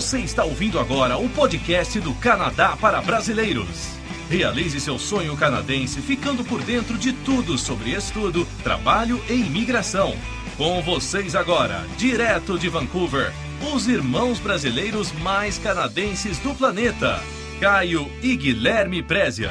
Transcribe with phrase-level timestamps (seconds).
[0.00, 3.90] Você está ouvindo agora o podcast do Canadá para Brasileiros.
[4.30, 10.14] Realize seu sonho canadense ficando por dentro de tudo sobre estudo, trabalho e imigração.
[10.56, 13.30] Com vocês agora, direto de Vancouver,
[13.74, 17.20] os irmãos brasileiros mais canadenses do planeta,
[17.60, 19.50] Caio e Guilherme Prézia.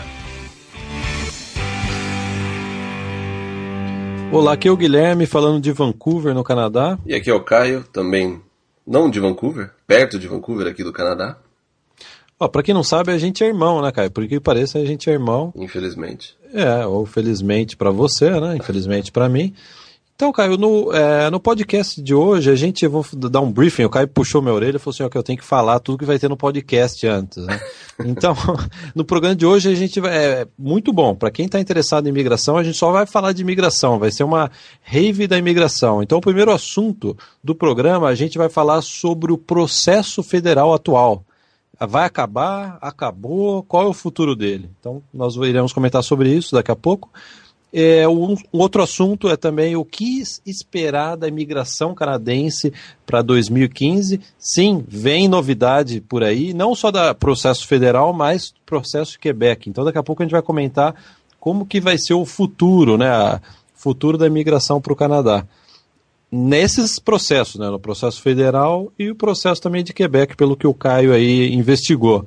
[4.31, 6.97] Olá, aqui é o Guilherme falando de Vancouver, no Canadá.
[7.05, 8.41] E aqui é o Caio, também
[8.87, 11.35] não de Vancouver, perto de Vancouver, aqui do Canadá.
[12.39, 14.11] Ó, pra quem não sabe, a gente é irmão, né, Caio?
[14.11, 15.51] Por que pareça, a gente é irmão.
[15.55, 16.37] Infelizmente.
[16.53, 18.55] É, ou felizmente para você, né?
[18.55, 19.51] Infelizmente para mim.
[20.19, 23.85] Então, Caio, no, é, no podcast de hoje, a gente vou dar um briefing.
[23.85, 25.97] O Caio puxou minha orelha e falou assim: ó, que eu tenho que falar tudo
[25.97, 27.37] que vai ter no podcast antes.
[27.45, 27.57] Né?
[28.05, 28.33] Então,
[28.95, 30.13] no programa de hoje, a gente vai.
[30.13, 31.15] É muito bom.
[31.15, 33.97] Para quem está interessado em imigração, a gente só vai falar de imigração.
[33.97, 34.51] Vai ser uma
[34.81, 36.03] rave da imigração.
[36.03, 41.23] Então, o primeiro assunto do programa, a gente vai falar sobre o processo federal atual.
[41.79, 42.77] Vai acabar?
[42.81, 43.63] Acabou?
[43.63, 44.69] Qual é o futuro dele?
[44.79, 47.09] Então, nós iremos comentar sobre isso daqui a pouco.
[47.71, 52.73] É, um, um, outro assunto é também o que esperar da imigração canadense
[53.05, 54.19] para 2015.
[54.39, 59.69] Sim, vem novidade por aí, não só da processo federal, mas processo Quebec.
[59.69, 60.95] Então daqui a pouco a gente vai comentar
[61.39, 63.11] como que vai ser o futuro, né?
[63.35, 63.39] O
[63.75, 65.45] futuro da imigração para o Canadá.
[66.31, 67.69] Nesses processos, né?
[67.69, 72.25] No processo federal e o processo também de Quebec, pelo que o Caio aí investigou.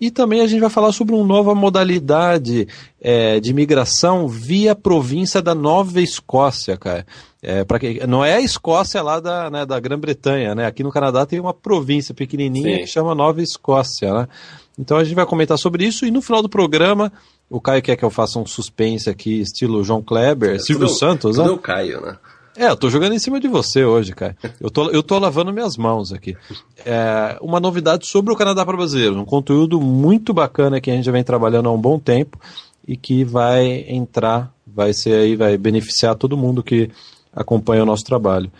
[0.00, 2.68] E também a gente vai falar sobre uma nova modalidade
[3.00, 7.04] é, de migração via província da Nova Escócia, cara.
[7.42, 10.66] É, pra que, não é a Escócia lá da, né, da Grã-Bretanha, né?
[10.66, 12.80] Aqui no Canadá tem uma província pequenininha Sim.
[12.82, 14.28] que chama Nova Escócia, né?
[14.78, 17.12] Então a gente vai comentar sobre isso e no final do programa
[17.50, 20.98] o Caio quer que eu faça um suspense aqui, estilo João Kleber, é, Silvio tudo,
[20.98, 21.54] Santos, tudo né?
[21.54, 22.16] o Caio, né?
[22.58, 24.36] É, eu tô jogando em cima de você hoje, cara.
[24.60, 26.36] Eu tô, eu tô lavando minhas mãos aqui.
[26.84, 31.08] É, uma novidade sobre o Canadá para brasileiros, um conteúdo muito bacana que a gente
[31.08, 32.36] vem trabalhando há um bom tempo
[32.86, 36.90] e que vai entrar, vai ser aí, vai beneficiar todo mundo que
[37.32, 38.50] acompanha o nosso trabalho.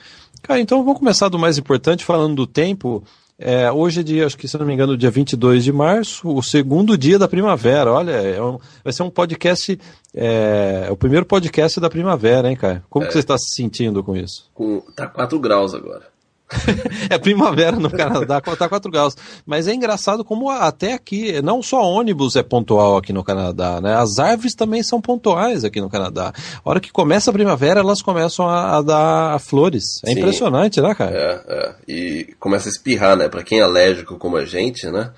[0.43, 3.03] Cara, então vamos começar do mais importante, falando do tempo.
[3.41, 6.43] É, hoje é dia, acho que se não me engano, dia 22 de março, o
[6.43, 7.93] segundo dia da primavera.
[7.93, 9.79] Olha, é um, vai ser um podcast,
[10.13, 12.83] é, o primeiro podcast da primavera, hein, cara?
[12.91, 13.13] Como que é.
[13.13, 14.51] você está se sentindo com isso?
[14.53, 16.18] Com, tá 4 graus agora.
[17.11, 19.17] é primavera no Canadá, tá 4 graus.
[19.45, 23.95] Mas é engraçado como até aqui, não só ônibus é pontual aqui no Canadá, né?
[23.95, 26.33] As árvores também são pontuais aqui no Canadá.
[26.65, 29.85] A hora que começa a primavera, elas começam a, a dar flores.
[30.05, 30.19] É Sim.
[30.19, 31.17] impressionante, né, cara?
[31.17, 31.75] É, é.
[31.87, 33.29] E começa a espirrar, né?
[33.29, 35.13] Pra quem é alérgico como a gente, né?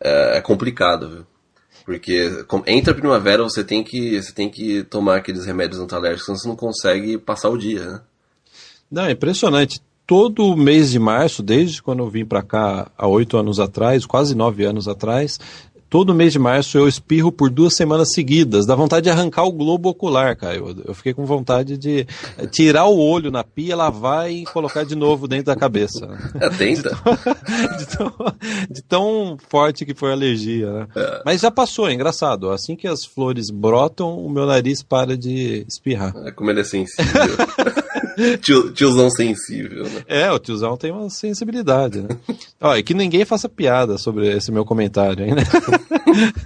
[0.00, 1.26] É, é complicado, viu?
[1.84, 6.38] Porque entre a primavera você tem que, você tem que tomar aqueles remédios antialérgicos, senão
[6.38, 8.00] você não consegue passar o dia, né?
[8.90, 13.36] Não, é impressionante todo mês de março, desde quando eu vim para cá há oito
[13.36, 15.38] anos atrás, quase nove anos atrás,
[15.90, 18.66] todo mês de março eu espirro por duas semanas seguidas.
[18.66, 20.56] Dá vontade de arrancar o globo ocular, cara.
[20.56, 22.06] Eu, eu fiquei com vontade de
[22.50, 26.08] tirar o olho na pia, lavar e colocar de novo dentro da cabeça.
[26.40, 26.90] É, tenta.
[26.90, 28.12] De, de, tão,
[28.70, 30.86] de tão, forte que foi a alergia, né?
[30.94, 31.22] É.
[31.24, 32.50] Mas já passou, é engraçado.
[32.50, 36.14] Assim que as flores brotam, o meu nariz para de espirrar.
[36.24, 37.36] É como ele é sensível.
[38.40, 40.02] Tio, tiozão sensível, né?
[40.06, 42.08] É, o tiozão tem uma sensibilidade, né?
[42.60, 45.42] Ó, e que ninguém faça piada sobre esse meu comentário ainda.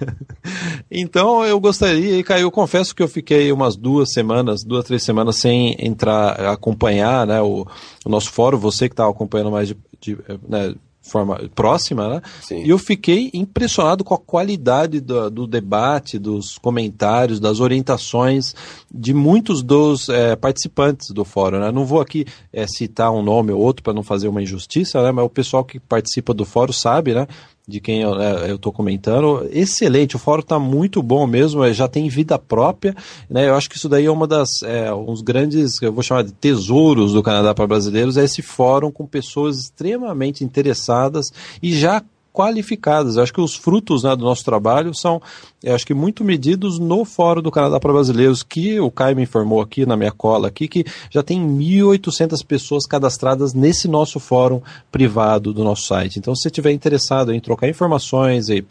[0.91, 5.03] então eu gostaria, e Caio, eu confesso que eu fiquei umas duas semanas, duas, três
[5.03, 7.65] semanas sem entrar, acompanhar né, o,
[8.05, 10.17] o nosso fórum, você que está acompanhando mais de, de
[10.47, 12.21] né, forma próxima, né?
[12.41, 12.63] Sim.
[12.63, 18.53] E eu fiquei impressionado com a qualidade do, do, debate, dos comentários, das orientações
[18.93, 21.59] de muitos dos é, participantes do fórum.
[21.59, 21.71] Né?
[21.71, 25.11] Não vou aqui é, citar um nome ou outro para não fazer uma injustiça, né?
[25.11, 27.27] Mas o pessoal que participa do fórum sabe, né?
[27.71, 29.47] De quem eu estou comentando.
[29.51, 32.95] Excelente, o fórum está muito bom mesmo, é, já tem vida própria.
[33.29, 33.47] Né?
[33.47, 36.33] Eu acho que isso daí é uma das é, uns grandes, eu vou chamar de
[36.33, 41.31] tesouros do Canadá para brasileiros, é esse fórum com pessoas extremamente interessadas
[41.63, 43.15] e já qualificadas.
[43.15, 45.21] Eu acho que os frutos né, do nosso trabalho são,
[45.65, 49.61] acho que muito medidos no Fórum do Canadá para Brasileiros, que o Caio me informou
[49.61, 54.61] aqui na minha cola aqui, que já tem 1.800 pessoas cadastradas nesse nosso fórum
[54.91, 56.19] privado do nosso site.
[56.19, 58.63] Então, se você estiver interessado em trocar informações aí,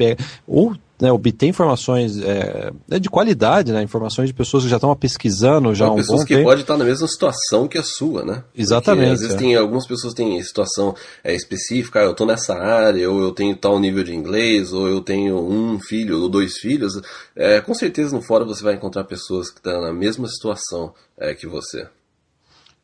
[0.47, 4.95] ou né, obter informações é, é, de qualidade, né, informações de pessoas que já estão
[4.95, 8.25] pesquisando já há um pessoas bom que podem estar na mesma situação que a sua,
[8.25, 8.45] né?
[8.55, 9.09] Exatamente.
[9.09, 9.39] Porque, às vezes é.
[9.39, 10.95] tem algumas pessoas têm situação
[11.25, 14.89] é, específica, ah, eu estou nessa área, ou eu tenho tal nível de inglês, ou
[14.89, 17.01] eu tenho um filho ou dois filhos.
[17.35, 21.35] É, com certeza no fórum você vai encontrar pessoas que estão na mesma situação é,
[21.35, 21.87] que você.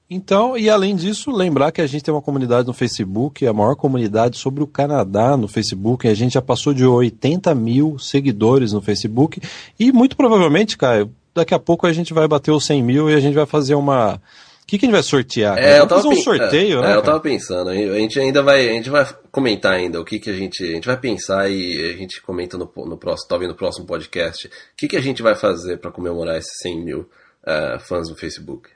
[0.08, 3.74] Então, e além disso, lembrar que a gente tem uma comunidade no Facebook, a maior
[3.74, 6.06] comunidade sobre o Canadá no Facebook.
[6.06, 9.40] A gente já passou de 80 mil seguidores no Facebook.
[9.78, 13.14] E muito provavelmente, Caio, daqui a pouco a gente vai bater os 100 mil e
[13.14, 14.14] a gente vai fazer uma.
[14.14, 15.58] O que, que a gente vai sortear?
[15.58, 16.92] É, eu tava fazer um sorteio, é, né?
[16.92, 17.70] É, eu tava pensando.
[17.70, 20.72] A gente ainda vai, a gente vai comentar ainda o que, que a gente, a
[20.72, 24.46] gente vai pensar e a gente comenta no, no próximo, talvez no próximo podcast.
[24.46, 28.16] O que, que a gente vai fazer para comemorar esses 100 mil uh, fãs no
[28.16, 28.75] Facebook?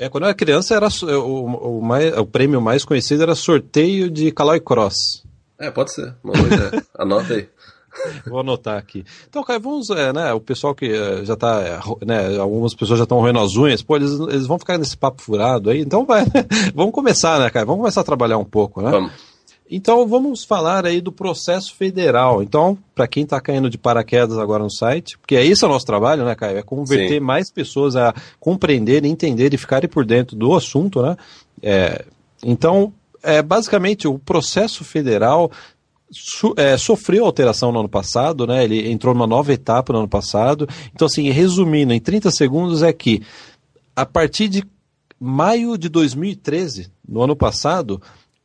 [0.00, 0.88] É, quando eu era criança, era
[1.18, 4.94] o, o, mais, o prêmio mais conhecido era sorteio de Caloi Cross.
[5.58, 6.14] É, pode ser.
[6.24, 6.86] Uma boa ideia.
[6.98, 7.46] Anota aí.
[8.26, 9.04] Vou anotar aqui.
[9.28, 12.98] Então, Caio, vamos, é, né, o pessoal que é, já está, é, né, algumas pessoas
[12.98, 16.06] já estão roendo as unhas, pô, eles, eles vão ficar nesse papo furado aí, então
[16.06, 16.24] vai,
[16.74, 17.66] vamos começar, né, Caio?
[17.66, 18.90] Vamos começar a trabalhar um pouco, né?
[18.90, 19.12] Vamos.
[19.70, 22.42] Então vamos falar aí do processo federal.
[22.42, 25.86] Então, para quem está caindo de paraquedas agora no site, porque é isso o nosso
[25.86, 26.58] trabalho, né, Caio?
[26.58, 27.20] É converter Sim.
[27.20, 31.16] mais pessoas a compreender, entender e ficarem por dentro do assunto, né?
[31.62, 32.04] É,
[32.44, 35.50] então, é, basicamente, o processo federal
[36.12, 38.64] So, é, sofreu alteração no ano passado, né?
[38.64, 40.68] Ele entrou numa nova etapa no ano passado.
[40.92, 43.22] Então, assim, resumindo em 30 segundos, é que
[43.94, 44.64] a partir de
[45.20, 48.02] maio de 2013, no ano passado,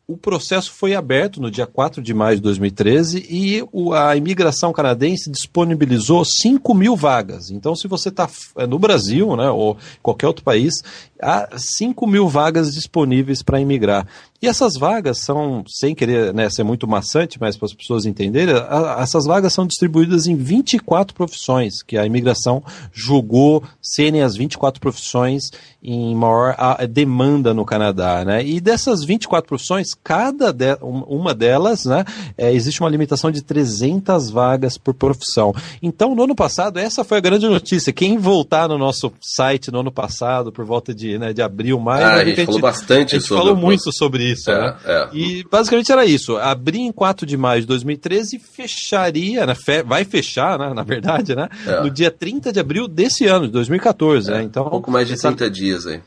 [0.07, 3.63] o processo foi aberto no dia 4 de maio de 2013 e
[3.93, 7.49] a imigração canadense disponibilizou 5 mil vagas.
[7.49, 10.75] Então, se você está é, no Brasil, né, ou qualquer outro país,
[11.19, 14.05] há 5 mil vagas disponíveis para imigrar.
[14.39, 18.53] E essas vagas são, sem querer né, ser muito maçante, mas para as pessoas entenderem,
[18.53, 22.61] a, essas vagas são distribuídas em 24 profissões, que a imigração
[22.93, 25.49] julgou serem as 24 profissões
[25.81, 28.23] em maior a, demanda no Canadá.
[28.23, 28.45] Né?
[28.45, 32.05] E dessas 24 profissões, cada de, uma delas, né,
[32.37, 35.53] é, existe uma limitação de 300 vagas por profissão.
[35.81, 37.91] Então, no ano passado, essa foi a grande notícia.
[37.91, 42.05] Quem voltar no nosso site no ano passado, por volta de né, de abril, maio.
[42.05, 44.51] Ah, a, gente falou bastante a gente sobre falou muito sobre isso.
[44.51, 44.75] É, né?
[44.85, 45.09] é.
[45.13, 46.37] E basicamente era isso.
[46.37, 50.83] Abrir em 4 de maio de 2013 e fecharia, né, fe, vai fechar, né, na
[50.83, 51.81] verdade, né, é.
[51.81, 54.31] no dia 30 de abril desse ano, de 2014.
[54.31, 54.39] Né?
[54.39, 56.01] É, então, pouco mais de 30 dias aí.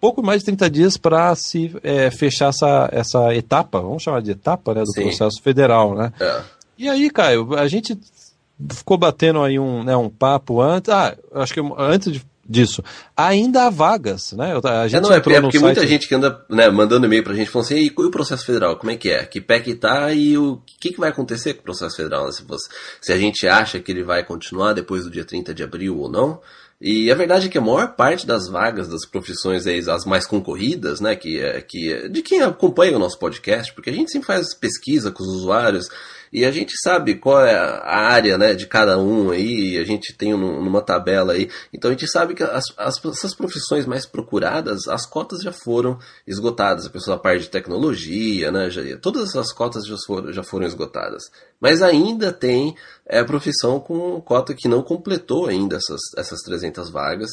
[0.00, 4.32] Pouco mais de 30 dias para se é, fechar essa, essa etapa, vamos chamar de
[4.32, 5.02] etapa né, do Sim.
[5.02, 5.94] processo federal.
[5.94, 6.12] Né?
[6.20, 6.42] É.
[6.78, 7.98] E aí, Caio, a gente
[8.70, 10.90] ficou batendo aí um, né, um papo antes.
[10.92, 12.82] Ah, acho que antes de disso.
[13.16, 14.54] Ainda há vagas, né?
[14.64, 17.34] A gente é, não, é, é porque muita gente que anda né, mandando e-mail pra
[17.34, 19.24] gente falando assim, e, o processo federal, como é que é?
[19.24, 22.30] Que pé que tá e o que, que vai acontecer com o processo federal?
[22.32, 22.68] Se, você,
[23.00, 26.10] se a gente acha que ele vai continuar depois do dia 30 de abril ou
[26.10, 26.40] não.
[26.80, 31.00] E a verdade é que a maior parte das vagas das profissões as mais concorridas,
[31.00, 34.26] né, que, é, que é, de quem acompanha o nosso podcast, porque a gente sempre
[34.26, 35.88] faz pesquisa com os usuários,
[36.32, 40.14] e a gente sabe qual é a área né, de cada um aí, a gente
[40.14, 41.50] tem um, numa tabela aí.
[41.72, 45.98] Então a gente sabe que as, as, essas profissões mais procuradas, as cotas já foram
[46.26, 46.86] esgotadas.
[46.86, 51.24] A pessoa parte de tecnologia, né, já, todas essas cotas já foram, já foram esgotadas.
[51.60, 52.74] Mas ainda tem
[53.06, 57.30] é, profissão com cota que não completou ainda essas, essas 300 vagas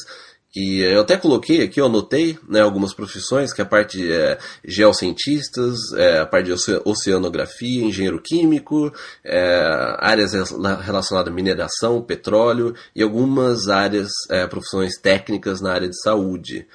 [0.54, 4.12] que eu até coloquei aqui, eu anotei né, algumas profissões, que é a parte de
[4.12, 8.92] é, geocientistas, é, a parte de oceanografia, engenheiro químico,
[9.24, 16.00] é, áreas relacionadas à mineração, petróleo e algumas áreas, é, profissões técnicas na área de
[16.00, 16.68] saúde.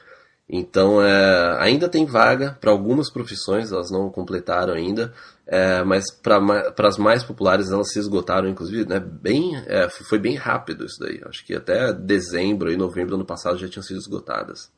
[0.50, 5.14] Então, é, ainda tem vaga para algumas profissões, elas não completaram ainda,
[5.52, 10.36] é, mas para as mais populares elas se esgotaram, inclusive, né, bem, é, foi bem
[10.36, 11.20] rápido isso daí.
[11.26, 14.70] Acho que até dezembro e novembro do ano passado já tinham sido esgotadas.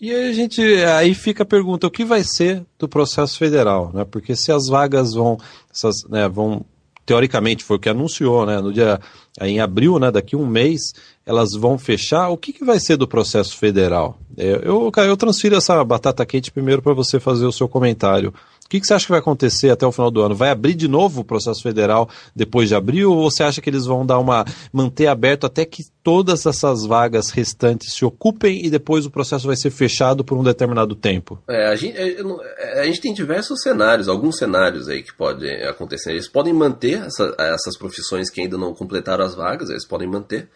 [0.00, 3.90] E aí a gente aí fica a pergunta, o que vai ser do processo federal,
[3.92, 4.04] né?
[4.04, 5.38] Porque se as vagas vão,
[5.72, 6.64] essas, né, vão
[7.04, 8.98] teoricamente foi o que anunciou, né, no dia
[9.40, 10.80] em abril, né, daqui um mês,
[11.26, 12.28] elas vão fechar.
[12.28, 14.18] O que, que vai ser do processo federal?
[14.36, 18.32] É, eu, eu transfiro essa batata quente primeiro para você fazer o seu comentário.
[18.74, 20.34] Que, que, você acha que vai acontecer até o final do ano?
[20.34, 23.86] Vai abrir de novo o processo federal depois de abril ou você acha que eles
[23.86, 29.06] vão dar uma manter aberto até que todas essas vagas restantes se ocupem e depois
[29.06, 31.40] o processo vai ser fechado por um determinado tempo?
[31.48, 32.20] É, a, gente, é,
[32.58, 36.10] é, a gente tem diversos cenários, alguns cenários aí que podem acontecer.
[36.10, 40.48] Eles podem manter essa, essas profissões que ainda não completaram as vagas, eles podem manter.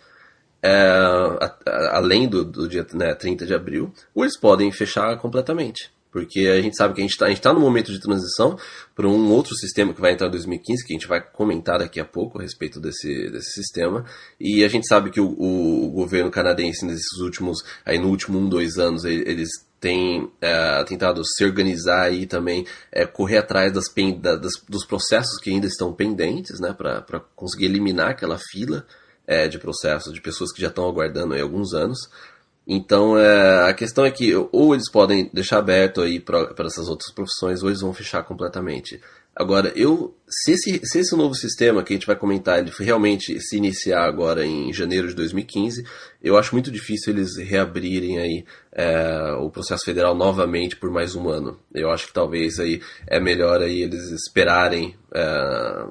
[0.60, 5.16] É, a, a, além do, do dia né, 30 de abril, ou eles podem fechar
[5.18, 5.96] completamente.
[6.10, 8.58] Porque a gente sabe que a gente está tá no momento de transição
[8.94, 12.00] para um outro sistema que vai entrar em 2015, que a gente vai comentar daqui
[12.00, 14.04] a pouco a respeito desse, desse sistema.
[14.40, 18.38] E a gente sabe que o, o, o governo canadense, nesses últimos, aí no último
[18.38, 19.50] um, dois anos, eles
[19.80, 23.84] têm é, tentado se organizar e também é, correr atrás das,
[24.20, 28.84] das, dos processos que ainda estão pendentes, né, para conseguir eliminar aquela fila
[29.26, 31.98] é, de processos de pessoas que já estão aguardando aí alguns anos.
[32.70, 37.10] Então, é, a questão é que ou eles podem deixar aberto aí para essas outras
[37.10, 39.00] profissões, ou eles vão fechar completamente.
[39.34, 43.40] Agora, eu se esse, se esse novo sistema que a gente vai comentar, ele realmente
[43.40, 45.86] se iniciar agora em janeiro de 2015,
[46.22, 51.28] eu acho muito difícil eles reabrirem aí é, o processo federal novamente por mais um
[51.28, 51.58] ano.
[51.72, 55.86] Eu acho que talvez aí é melhor aí eles esperarem, é,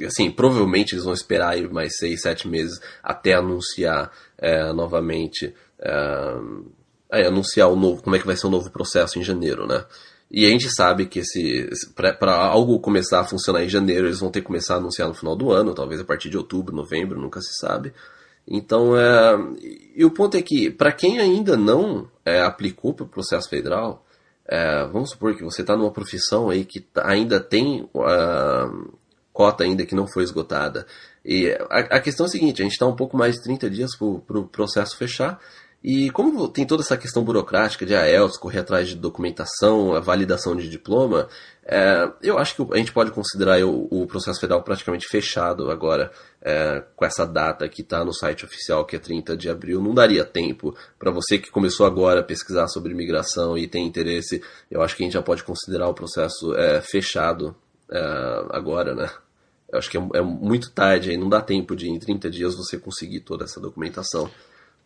[0.00, 5.54] é assim, provavelmente eles vão esperar aí mais seis, sete meses até anunciar é, novamente,
[5.80, 9.84] é, anunciar o novo, como é que vai ser o novo processo em janeiro, né?
[10.30, 14.30] E a gente sabe que esse para algo começar a funcionar em janeiro, eles vão
[14.30, 17.20] ter que começar a anunciar no final do ano, talvez a partir de outubro, novembro,
[17.20, 17.92] nunca se sabe.
[18.48, 19.36] Então, é,
[19.94, 24.04] e o ponto é que, para quem ainda não é, aplicou para o processo federal,
[24.48, 28.98] é, vamos supor que você está numa profissão aí que tá, ainda tem uh,
[29.32, 30.86] cota ainda que não foi esgotada.
[31.24, 33.68] E a, a questão é a seguinte, a gente está um pouco mais de 30
[33.68, 35.40] dias para o pro processo fechar,
[35.88, 40.56] e como tem toda essa questão burocrática de IELTS, correr atrás de documentação, a validação
[40.56, 41.28] de diploma,
[41.64, 46.10] é, eu acho que a gente pode considerar o, o processo federal praticamente fechado agora,
[46.42, 49.80] é, com essa data que está no site oficial, que é 30 de abril.
[49.80, 54.42] Não daria tempo para você que começou agora a pesquisar sobre imigração e tem interesse,
[54.68, 57.54] eu acho que a gente já pode considerar o processo é, fechado
[57.88, 58.00] é,
[58.50, 59.08] agora, né?
[59.70, 62.56] Eu acho que é, é muito tarde aí, não dá tempo de em 30 dias
[62.56, 64.28] você conseguir toda essa documentação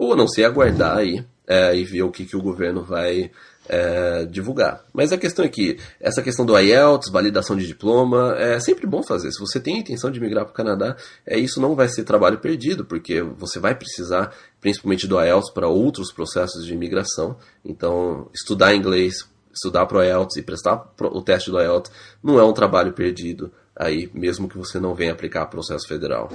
[0.00, 3.30] ou a não ser aguardar aí é, e ver o que, que o governo vai
[3.69, 4.83] é, divulgar.
[4.95, 9.02] Mas a questão é que essa questão do IELTS, validação de diploma, é sempre bom
[9.02, 9.30] fazer.
[9.30, 12.04] Se você tem a intenção de migrar para o Canadá, é, isso não vai ser
[12.04, 17.37] trabalho perdido, porque você vai precisar principalmente do IELTS para outros processos de imigração.
[17.62, 21.92] Então, estudar inglês, estudar para o IELTS e prestar o teste do IELTS
[22.25, 26.30] não é um trabalho perdido aí, mesmo que você não venha aplicar processo federal.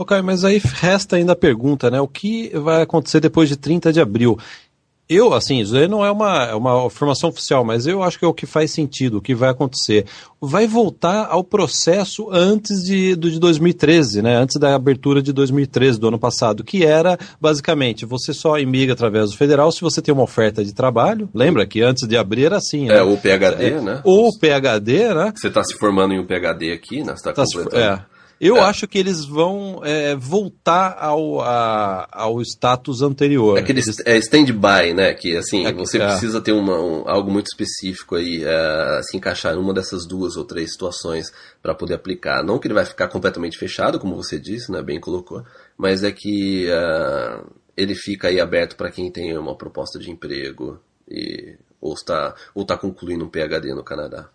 [0.00, 2.00] Ok, mas aí resta ainda a pergunta, né?
[2.00, 4.38] O que vai acontecer depois de 30 de abril?
[5.08, 8.24] Eu, assim, isso aí não é uma, é uma afirmação oficial, mas eu acho que
[8.24, 10.06] é o que faz sentido, o que vai acontecer.
[10.40, 14.36] Vai voltar ao processo antes de, do, de 2013, né?
[14.36, 19.30] Antes da abertura de 2013, do ano passado, que era, basicamente, você só imigra através
[19.30, 21.28] do federal se você tem uma oferta de trabalho.
[21.34, 22.98] Lembra que antes de abrir era assim, né?
[22.98, 24.00] É, o PHD, é, né?
[24.04, 25.32] Ou PHD, né?
[25.34, 27.16] Você está se formando em um PHD aqui, né?
[27.16, 27.82] Você está tá completando.
[27.82, 28.17] É.
[28.40, 28.60] Eu é.
[28.60, 33.58] acho que eles vão é, voltar ao, a, ao status anterior.
[33.58, 34.00] Aquele eles...
[34.04, 35.12] é stand-by, né?
[35.14, 39.54] Que assim, é, você precisa ter uma, um, algo muito específico aí, é, se encaixar
[39.54, 42.44] em uma dessas duas ou três situações para poder aplicar.
[42.44, 44.82] Não que ele vai ficar completamente fechado, como você disse, né?
[44.82, 45.44] Bem colocou,
[45.76, 47.40] mas é que é,
[47.76, 50.80] ele fica aí aberto para quem tem uma proposta de emprego
[51.10, 54.28] e, ou está, ou está concluindo um PhD no Canadá.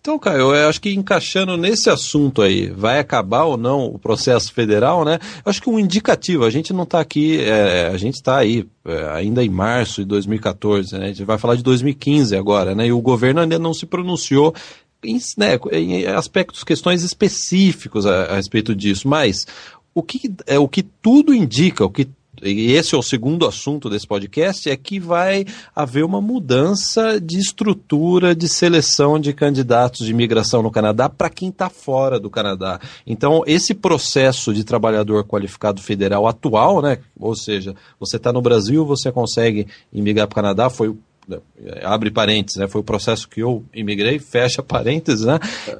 [0.00, 4.52] Então, Caio, eu acho que encaixando nesse assunto aí, vai acabar ou não o processo
[4.52, 5.18] federal, né?
[5.44, 8.66] Eu acho que um indicativo, a gente não está aqui, é, a gente está aí
[8.84, 11.06] é, ainda em março de 2014, né?
[11.06, 12.86] A gente vai falar de 2015 agora, né?
[12.86, 14.54] E o governo ainda não se pronunciou
[15.02, 19.46] em, né, em aspectos, questões específicos a, a respeito disso, mas
[19.94, 22.08] o que, é, o que tudo indica, o que
[22.42, 27.38] e esse é o segundo assunto desse podcast, é que vai haver uma mudança de
[27.38, 32.80] estrutura de seleção de candidatos de imigração no Canadá para quem está fora do Canadá.
[33.06, 38.84] Então, esse processo de trabalhador qualificado federal atual, né, ou seja, você está no Brasil,
[38.84, 40.94] você consegue imigrar para o Canadá, foi
[41.26, 41.38] né,
[41.82, 45.38] abre parênteses, né, foi o processo que eu imigrei, fecha parênteses, né,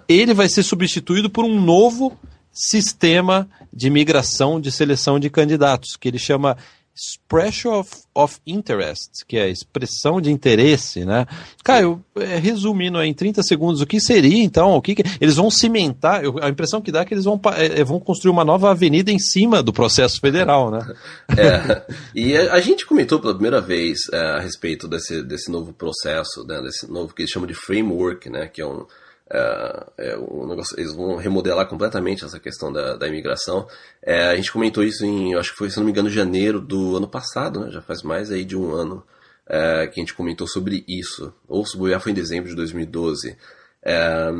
[0.08, 2.16] ele vai ser substituído por um novo
[2.54, 6.56] sistema de migração de seleção de candidatos, que ele chama
[6.96, 11.26] Expression of, of Interest, que é expressão de interesse, né?
[11.64, 14.76] Caio, é, resumindo em 30 segundos, o que seria então?
[14.76, 16.22] O que, que eles vão cimentar?
[16.22, 19.10] Eu, a impressão que dá é que eles vão, é, vão construir uma nova avenida
[19.10, 20.80] em cima do processo federal, né?
[21.36, 21.84] É,
[22.14, 26.44] e a, a, gente comentou pela primeira vez é, a respeito desse, desse novo processo,
[26.46, 28.46] né, desse novo que eles chamam de framework, né?
[28.46, 28.86] Que é um
[29.34, 33.66] é, é, um negócio, eles vão remodelar completamente essa questão da, da imigração.
[34.00, 36.96] É, a gente comentou isso em, acho que foi, se não me engano, janeiro do
[36.96, 37.70] ano passado, né?
[37.70, 39.04] já faz mais aí de um ano
[39.46, 41.34] é, que a gente comentou sobre isso.
[41.48, 43.36] Ou se foi em dezembro de 2012.
[43.82, 44.30] É,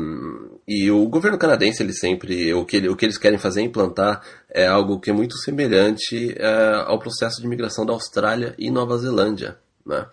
[0.65, 3.63] e o governo canadense, ele sempre, o que, ele, o que eles querem fazer é
[3.65, 8.71] implantar é algo que é muito semelhante é, ao processo de imigração da Austrália e
[8.71, 9.57] Nova Zelândia.
[9.85, 10.05] Né?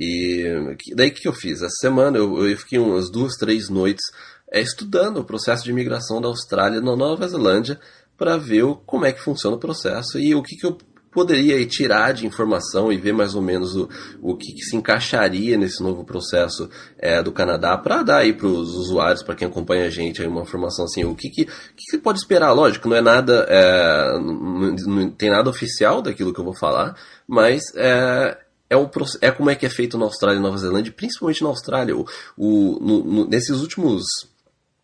[0.00, 1.60] E daí o que eu fiz?
[1.60, 4.04] Essa semana eu, eu fiquei umas duas, três noites
[4.50, 7.78] é, estudando o processo de imigração da Austrália na Nova Zelândia
[8.16, 10.78] para ver o, como é que funciona o processo e o que, que eu
[11.10, 13.88] poderia tirar de informação e ver mais ou menos o,
[14.22, 18.46] o que, que se encaixaria nesse novo processo é, do Canadá para dar aí para
[18.46, 21.90] os usuários, para quem acompanha a gente, aí uma informação assim, o que, que, que
[21.90, 22.52] se pode esperar?
[22.52, 26.96] Lógico, não é nada, é, não, não, tem nada oficial daquilo que eu vou falar,
[27.26, 28.38] mas é,
[28.70, 28.88] é, um,
[29.20, 31.96] é como é que é feito na Austrália e Nova Zelândia, principalmente na Austrália.
[31.96, 32.06] O,
[32.38, 34.04] o no, no, nesses últimos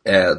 [0.04, 0.36] é,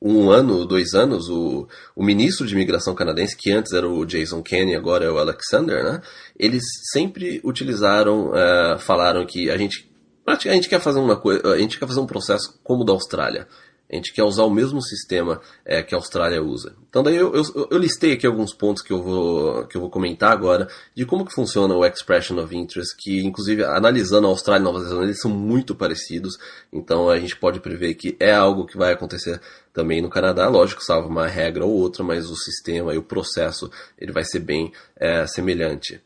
[0.00, 4.42] um ano, dois anos, o, o ministro de imigração canadense, que antes era o Jason
[4.42, 6.00] Kenney, agora é o Alexander, né?
[6.38, 9.90] Eles sempre utilizaram, uh, falaram que a gente,
[10.24, 12.92] a gente quer fazer uma coisa, a gente quer fazer um processo como o da
[12.92, 13.48] Austrália.
[13.90, 16.76] A gente quer usar o mesmo sistema é, que a Austrália usa.
[16.90, 19.88] Então daí eu, eu, eu, listei aqui alguns pontos que eu, vou, que eu vou
[19.88, 24.60] comentar agora de como que funciona o Expression of Interest, que inclusive analisando a Austrália
[24.60, 26.38] e Nova Zelândia, eles são muito parecidos,
[26.70, 29.40] então a gente pode prever que é algo que vai acontecer
[29.72, 33.70] também no Canadá, lógico, salvo uma regra ou outra, mas o sistema e o processo
[33.98, 36.00] ele vai ser bem é, semelhante.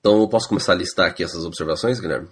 [0.00, 2.28] Então eu posso começar a listar aqui essas observações, Guilherme?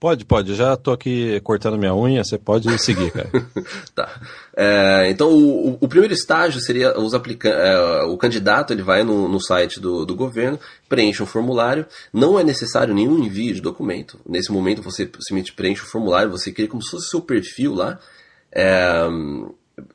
[0.00, 0.54] Pode, pode.
[0.54, 3.30] Já tô aqui cortando minha unha, você pode seguir, cara.
[3.94, 4.20] tá.
[4.56, 9.28] É, então, o, o, primeiro estágio seria os aplica é, o candidato ele vai no,
[9.28, 11.84] no site do, do governo, preenche um formulário.
[12.14, 14.18] Não é necessário nenhum envio de documento.
[14.26, 17.98] Nesse momento, você simplesmente preenche o formulário, você cria como se fosse seu perfil lá.
[18.50, 19.06] É,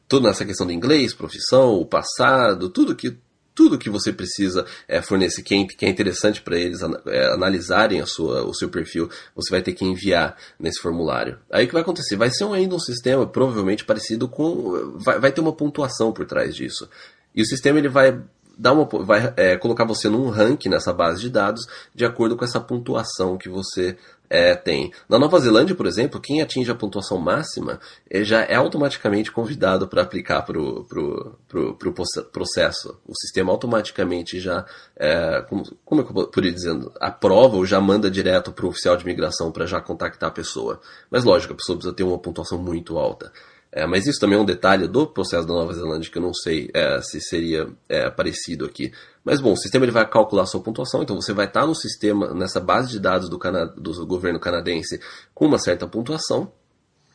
[0.08, 3.18] tudo nessa questão do inglês, profissão, o passado, tudo que
[3.56, 8.02] tudo que você precisa é, fornecer, que é, que é interessante para eles é, analisarem
[8.02, 11.40] a sua, o seu perfil, você vai ter que enviar nesse formulário.
[11.50, 12.18] Aí o que vai acontecer?
[12.18, 15.00] Vai ser um, ainda um sistema provavelmente parecido com.
[15.00, 16.90] Vai, vai ter uma pontuação por trás disso.
[17.34, 18.22] E o sistema ele vai
[18.58, 22.46] dar uma, vai é, colocar você num ranking nessa base de dados de acordo com
[22.46, 23.98] essa pontuação que você
[24.30, 24.92] é, tem.
[25.08, 27.80] Na Nova Zelândia, por exemplo, quem atinge a pontuação máxima
[28.22, 31.94] já é automaticamente convidado para aplicar para o pro, pro, pro
[32.32, 33.00] processo.
[33.08, 34.66] O sistema automaticamente já,
[34.96, 38.98] é, como, como é eu poderia dizer, aprova ou já manda direto para o oficial
[38.98, 40.80] de imigração para já contactar a pessoa.
[41.10, 43.32] Mas lógico, a pessoa precisa ter uma pontuação muito alta.
[43.76, 46.34] É, mas isso também é um detalhe do processo da Nova Zelândia que eu não
[46.34, 48.94] sei é, se seria é, parecido aqui.
[49.26, 52.32] Mas bom, o sistema ele vai calcular sua pontuação, então você vai estar no sistema,
[52.34, 55.02] nessa base de dados do, Cana do governo canadense
[55.34, 56.52] com uma certa pontuação.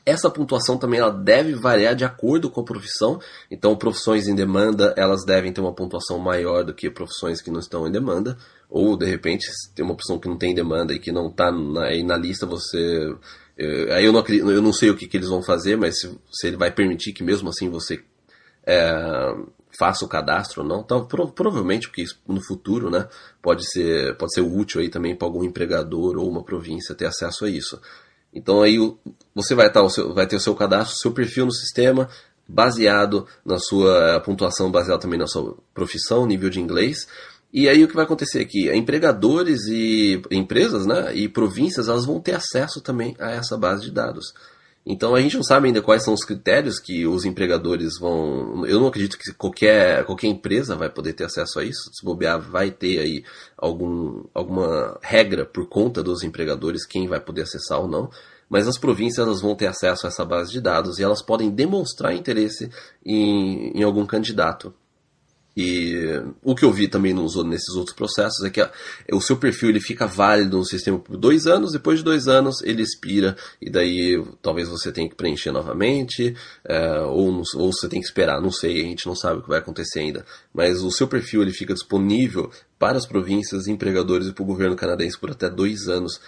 [0.04, 3.20] Essa pontuação também ela deve variar de acordo com a profissão.
[3.50, 7.60] Então, profissões em demanda elas devem ter uma pontuação maior do que profissões que não
[7.60, 8.36] estão em demanda.
[8.68, 11.52] Ou, de repente, tem uma opção que não tem demanda e que não está
[11.84, 13.14] aí na lista, você
[13.60, 16.18] é, aí eu não, eu não sei o que, que eles vão fazer, mas se,
[16.32, 18.02] se, ele vai permitir que mesmo assim você
[18.66, 19.34] é,
[19.78, 20.80] faça o cadastro ou não.
[20.80, 23.08] Então, pro, provavelmente, porque isso, no futuro né,
[23.42, 27.44] pode, ser, pode ser útil aí também para algum empregador ou uma província ter acesso
[27.44, 27.80] a isso.
[28.32, 28.78] Então aí
[29.34, 29.82] você vai, tá,
[30.14, 32.08] vai ter o seu cadastro, seu perfil no sistema,
[32.48, 37.06] baseado na sua pontuação, baseado também na sua profissão, nível de inglês.
[37.52, 38.70] E aí o que vai acontecer aqui?
[38.72, 43.90] Empregadores e empresas né, e províncias elas vão ter acesso também a essa base de
[43.90, 44.32] dados.
[44.84, 48.66] Então a gente não sabe ainda quais são os critérios que os empregadores vão.
[48.66, 51.90] Eu não acredito que qualquer, qualquer empresa vai poder ter acesso a isso.
[51.92, 53.24] Se bobear, vai ter aí
[53.56, 58.10] algum, alguma regra por conta dos empregadores, quem vai poder acessar ou não.
[58.48, 61.50] Mas as províncias elas vão ter acesso a essa base de dados e elas podem
[61.50, 62.70] demonstrar interesse
[63.04, 64.74] em, em algum candidato.
[65.56, 68.70] E o que eu vi também nos, nesses outros processos é que a,
[69.12, 72.62] o seu perfil ele fica válido no sistema por dois anos, depois de dois anos
[72.62, 76.34] ele expira, e daí talvez você tenha que preencher novamente,
[76.64, 79.48] é, ou, ou você tem que esperar, não sei, a gente não sabe o que
[79.48, 80.24] vai acontecer ainda.
[80.54, 84.76] Mas o seu perfil ele fica disponível para as províncias, empregadores e para o governo
[84.76, 86.20] canadense por até dois anos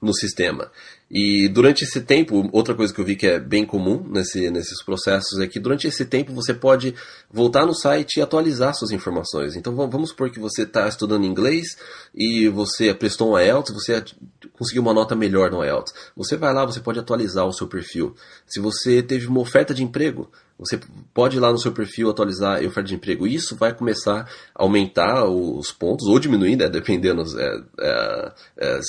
[0.00, 0.70] no sistema.
[1.10, 4.82] E durante esse tempo, outra coisa que eu vi que é bem comum nesse, nesses
[4.82, 6.94] processos é que durante esse tempo você pode
[7.30, 9.56] voltar no site e atualizar suas informações.
[9.56, 11.78] Então vamos supor que você está estudando inglês
[12.14, 14.04] e você prestou um IELTS, você
[14.52, 15.94] conseguiu uma nota melhor no IELTS.
[16.14, 18.14] Você vai lá, você pode atualizar o seu perfil.
[18.46, 20.78] Se você teve uma oferta de emprego, você
[21.14, 23.26] pode ir lá no seu perfil atualizar a oferta de emprego.
[23.26, 27.22] Isso vai começar a aumentar os pontos, ou diminuir, né, dependendo.
[27.38, 28.80] É, é, é,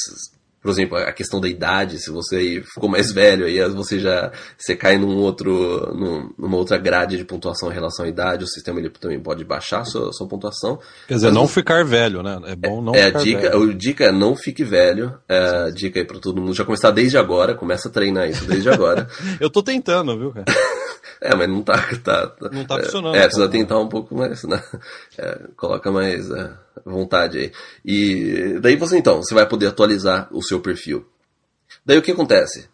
[0.62, 4.76] por exemplo, a questão da idade, se você ficou mais velho, aí você já você
[4.76, 8.80] cai num outro, num, numa outra grade de pontuação em relação à idade, o sistema
[8.80, 10.80] ele também pode baixar a sua, sua pontuação.
[11.08, 12.40] Quer dizer, não ficar velho, né?
[12.46, 13.72] É bom não é, ficar a dica, velho.
[13.72, 15.18] A dica é não fique velho.
[15.30, 18.46] É, a dica aí pra todo mundo já começar desde agora, começa a treinar isso
[18.46, 19.08] desde agora.
[19.40, 20.46] Eu tô tentando, viu, cara?
[21.22, 21.78] É, mas não tá.
[22.04, 23.16] tá, tá não tá funcionando.
[23.16, 24.64] É, precisa tentar um pouco mais, né?
[25.18, 26.52] É, coloca mais é,
[26.86, 27.52] vontade aí.
[27.84, 31.06] E daí você então, você vai poder atualizar o seu perfil.
[31.86, 32.70] Daí o que acontece?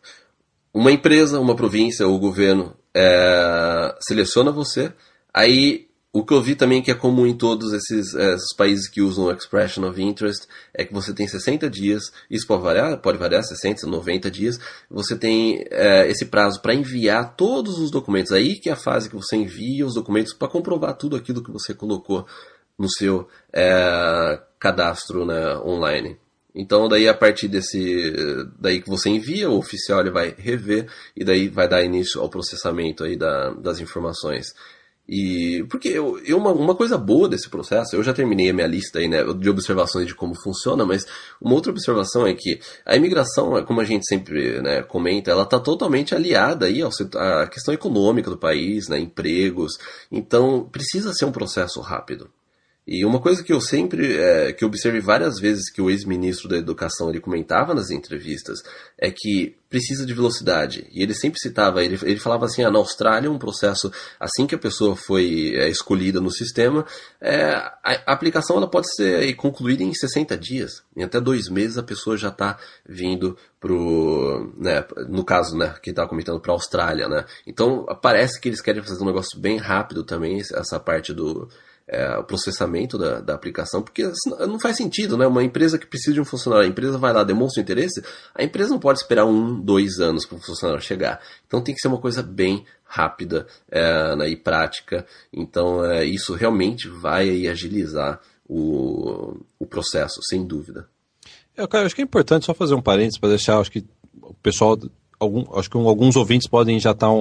[0.74, 4.94] Uma empresa, uma província ou o governo é, seleciona você,
[5.34, 5.85] aí
[6.16, 9.30] o que eu vi também que é comum em todos esses, esses países que usam
[9.30, 13.86] Expression of Interest é que você tem 60 dias, isso pode variar, pode variar 60,
[13.86, 14.58] 90 dias,
[14.90, 18.32] você tem é, esse prazo para enviar todos os documentos.
[18.32, 21.52] Aí que é a fase que você envia os documentos para comprovar tudo aquilo que
[21.52, 22.26] você colocou
[22.80, 26.18] no seu é, cadastro né, online.
[26.56, 28.16] Então daí a partir desse
[28.58, 32.30] daí que você envia, o oficial ele vai rever e daí vai dar início ao
[32.30, 34.54] processamento aí da, das informações.
[35.08, 38.66] E porque eu, eu uma, uma coisa boa desse processo, eu já terminei a minha
[38.66, 41.06] lista aí, né, de observações de como funciona, mas
[41.40, 45.60] uma outra observação é que a imigração, como a gente sempre né, comenta, ela está
[45.60, 49.74] totalmente aliada aí ao, à questão econômica do país, né, empregos.
[50.12, 52.30] Então precisa ser um processo rápido.
[52.88, 56.48] E uma coisa que eu sempre, é, que eu observei várias vezes que o ex-ministro
[56.48, 58.60] da Educação ele comentava nas entrevistas,
[58.98, 60.88] é que precisa de velocidade.
[60.92, 64.54] E ele sempre citava, ele, ele falava assim, ah, na Austrália um processo, assim que
[64.54, 66.86] a pessoa foi é, escolhida no sistema,
[67.20, 70.84] é, a, a, aplicação ela pode ser concluída em 60 dias.
[70.96, 75.90] Em até dois meses a pessoa já está vindo pro, né, no caso, né, que
[75.90, 77.26] estava comentando para a Austrália, né.
[77.48, 81.50] Então parece que eles querem fazer um negócio bem rápido também, essa parte do
[81.88, 84.04] é, o processamento da, da, aplicação, porque
[84.40, 85.28] não faz sentido, né?
[85.28, 88.72] Uma empresa que precisa de um funcionário, a empresa vai lá, demonstra interesse, a empresa
[88.72, 91.22] não pode esperar um, dois anos para o funcionário chegar.
[91.46, 95.06] Então tem que ser uma coisa bem rápida é, né, e prática.
[95.32, 100.88] Então é, isso realmente vai agilizar o, o processo, sem dúvida.
[101.56, 103.86] Eu, cara, acho que é importante só fazer um parênteses para deixar, acho que
[104.22, 104.78] o pessoal
[105.26, 107.12] algum, acho que alguns ouvintes podem já estar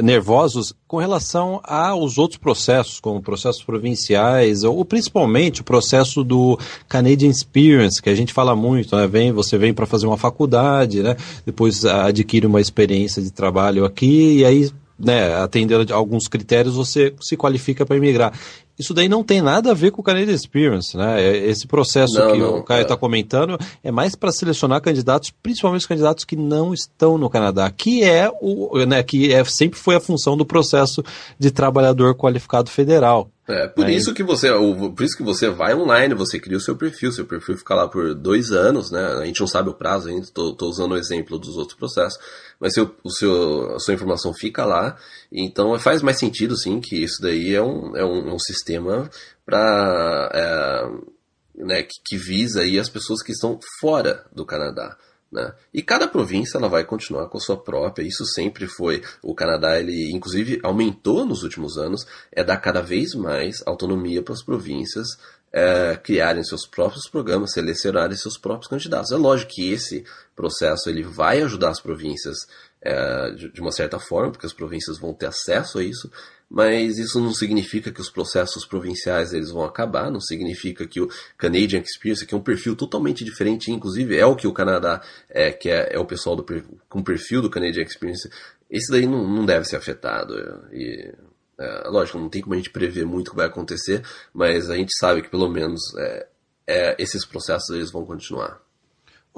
[0.00, 6.58] nervosos com relação aos outros processos, como processos provinciais, ou principalmente o processo do
[6.88, 9.06] Canadian Experience, que a gente fala muito, né?
[9.06, 11.16] Vem, você vem para fazer uma faculdade, né?
[11.44, 17.14] Depois adquire uma experiência de trabalho aqui, e aí né, atendendo a alguns critérios, você
[17.20, 18.32] se qualifica para emigrar.
[18.78, 21.20] Isso daí não tem nada a ver com o Canadian Experience, né?
[21.20, 22.96] É, esse processo não, que não, o Caio está é.
[22.96, 28.04] comentando é mais para selecionar candidatos, principalmente os candidatos que não estão no Canadá, que
[28.04, 31.02] é o, né, que é, sempre foi a função do processo
[31.38, 33.28] de trabalhador qualificado federal.
[33.48, 33.96] É, por Aí...
[33.96, 37.24] isso que você, por isso que você vai online, você cria o seu perfil, seu
[37.24, 39.02] perfil fica lá por dois anos, né?
[39.02, 42.18] A gente não sabe o prazo ainda, estou usando o exemplo dos outros processos,
[42.60, 44.98] mas seu, o seu, a sua informação fica lá,
[45.32, 49.08] então faz mais sentido sim que isso daí é um, é um, um sistema
[49.46, 54.94] para é, né, que, que visa aí as pessoas que estão fora do Canadá.
[55.30, 55.52] Né?
[55.74, 59.02] E cada província ela vai continuar com a sua própria, isso sempre foi.
[59.22, 64.32] O Canadá, ele inclusive aumentou nos últimos anos, é dar cada vez mais autonomia para
[64.32, 65.18] as províncias
[65.52, 69.12] é, criarem seus próprios programas, selecionarem seus próprios candidatos.
[69.12, 72.36] É lógico que esse processo ele vai ajudar as províncias
[72.80, 76.10] é, de, de uma certa forma, porque as províncias vão ter acesso a isso,
[76.50, 81.08] mas isso não significa que os processos provinciais eles vão acabar, não significa que o
[81.36, 85.52] Canadian Experience, que é um perfil totalmente diferente, inclusive é o que o Canadá é,
[85.52, 86.44] que é, é o pessoal do,
[86.88, 88.30] com perfil do Canadian Experience,
[88.70, 90.34] esse daí não, não deve ser afetado.
[90.72, 91.12] E,
[91.58, 94.76] é, lógico, não tem como a gente prever muito o que vai acontecer, mas a
[94.76, 96.26] gente sabe que pelo menos é,
[96.66, 98.60] é esses processos eles vão continuar.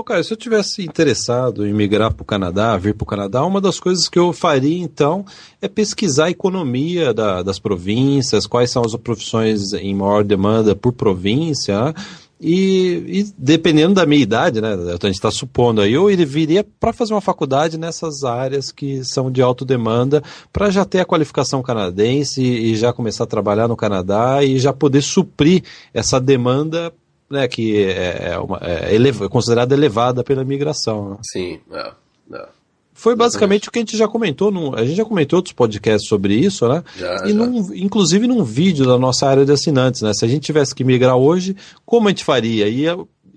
[0.00, 3.44] Ô, Caio, se eu tivesse interessado em migrar para o Canadá, vir para o Canadá,
[3.44, 5.26] uma das coisas que eu faria então
[5.60, 10.94] é pesquisar a economia da, das províncias, quais são as profissões em maior demanda por
[10.94, 11.94] província, né?
[12.40, 16.90] E, e, dependendo da minha idade, né, a gente está supondo aí, eu viria para
[16.90, 21.62] fazer uma faculdade nessas áreas que são de alta demanda, para já ter a qualificação
[21.62, 26.90] canadense e já começar a trabalhar no Canadá e já poder suprir essa demanda
[27.30, 31.10] né, que é, é, uma, é, eleva, é considerada elevada pela migração.
[31.10, 31.16] Né?
[31.22, 31.92] Sim, é,
[32.34, 32.48] é.
[32.92, 36.06] Foi basicamente o que a gente já comentou, num, a gente já comentou outros podcasts
[36.06, 36.84] sobre isso, né?
[36.98, 37.34] Já, e já.
[37.34, 40.12] Num, inclusive num vídeo da nossa área de assinantes, né?
[40.12, 42.68] Se a gente tivesse que migrar hoje, como a gente faria?
[42.68, 42.84] E,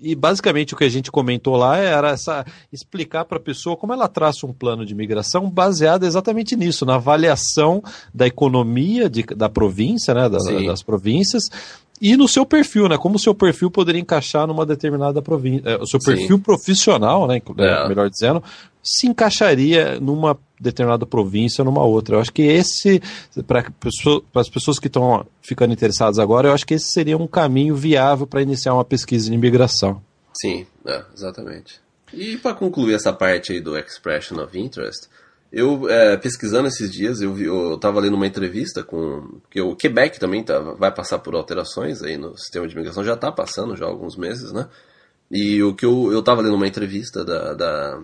[0.02, 3.94] e basicamente o que a gente comentou lá era essa, explicar para a pessoa como
[3.94, 9.48] ela traça um plano de migração baseado exatamente nisso, na avaliação da economia de, da
[9.48, 10.28] província, né?
[10.28, 11.44] Da, das províncias,
[12.00, 12.98] e no seu perfil, né?
[12.98, 15.68] Como o seu perfil poderia encaixar numa determinada província.
[15.68, 16.42] É, o seu perfil Sim.
[16.42, 17.40] profissional, né?
[17.58, 17.88] É.
[17.88, 18.42] Melhor dizendo,
[18.82, 22.16] se encaixaria numa determinada província ou numa outra.
[22.16, 23.00] Eu acho que esse,
[23.46, 23.64] para
[24.34, 28.26] as pessoas que estão ficando interessadas agora, eu acho que esse seria um caminho viável
[28.26, 30.02] para iniciar uma pesquisa de imigração.
[30.34, 31.80] Sim, é, exatamente.
[32.12, 35.08] E para concluir essa parte aí do Expression of Interest,
[35.54, 39.40] eu, é, pesquisando esses dias, eu, vi, eu tava lendo uma entrevista com.
[39.48, 43.14] que o Quebec também tá, vai passar por alterações aí no sistema de imigração, já
[43.14, 44.68] está passando já há alguns meses, né?
[45.30, 48.02] E o que eu, eu tava lendo uma entrevista da, da,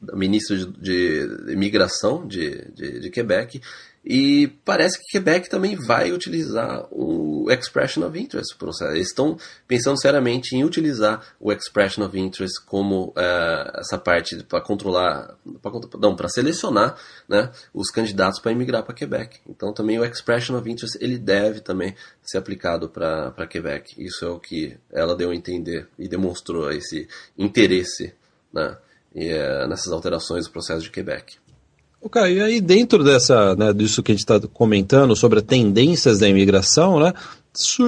[0.00, 3.60] da ministra de, de imigração de, de, de, Quebec,
[4.04, 8.56] E parece que Quebec também vai utilizar o Expression of Interest.
[8.90, 14.60] Eles estão pensando seriamente em utilizar o Expression of Interest como uh, essa parte para
[14.60, 16.96] controlar, pra, não, para selecionar
[17.28, 19.38] né, os candidatos para emigrar para Quebec.
[19.48, 23.94] Então também o Expression of Interest ele deve também ser aplicado para Quebec.
[24.04, 27.06] Isso é o que ela deu a entender e demonstrou esse
[27.38, 28.12] interesse
[28.52, 28.76] né,
[29.14, 31.41] e, uh, nessas alterações do processo de Quebec.
[32.02, 36.18] Ok, e aí dentro dessa, né, disso que a gente está comentando sobre as tendências
[36.18, 37.12] da imigração, né,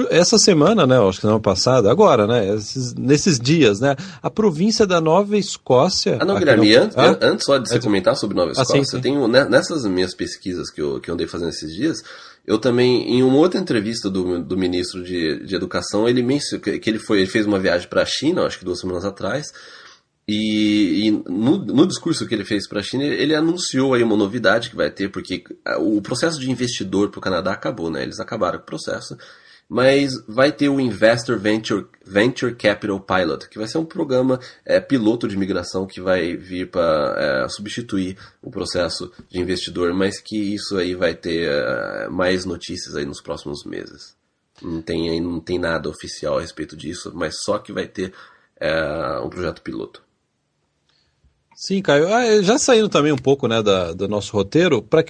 [0.09, 4.87] essa semana, né, acho que semana passada, agora, né, esses, nesses dias, né, a província
[4.87, 6.17] da Nova Escócia...
[6.21, 6.83] Ah, não, Guilherme, no...
[6.83, 7.17] antes, ah?
[7.21, 8.97] antes só de você comentar sobre Nova Escócia, ah, sim, sim.
[8.97, 12.01] eu tenho, né, nessas minhas pesquisas que eu, que eu andei fazendo esses dias,
[12.47, 16.89] eu também, em uma outra entrevista do, do ministro de, de Educação, ele mencionou que
[16.89, 19.51] ele, foi, ele fez uma viagem para a China, acho que duas semanas atrás,
[20.27, 24.17] e, e no, no, discurso que ele fez para a China, ele anunciou aí uma
[24.17, 25.43] novidade que vai ter, porque
[25.79, 28.01] o processo de investidor para o Canadá acabou, né?
[28.01, 29.15] Eles acabaram com o processo.
[29.67, 34.79] Mas vai ter o Investor Venture, Venture Capital Pilot, que vai ser um programa é,
[34.79, 40.53] piloto de imigração que vai vir para é, substituir o processo de investidor, mas que
[40.53, 44.15] isso aí vai ter é, mais notícias aí nos próximos meses.
[44.61, 48.13] Não tem, não tem nada oficial a respeito disso, mas só que vai ter
[48.59, 50.04] é, um projeto piloto.
[51.55, 52.13] Sim, Caio.
[52.13, 55.05] Ah, já saindo também um pouco né, da, do nosso roteiro, para